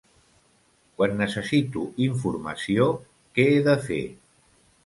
[1.01, 2.89] Quan necessito informació,
[3.37, 4.05] què he de fer?